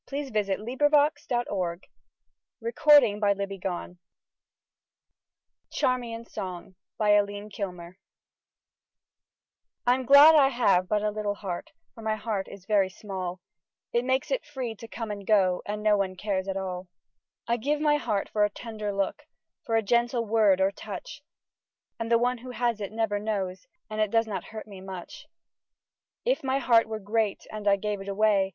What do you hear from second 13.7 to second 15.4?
It makes it free to come and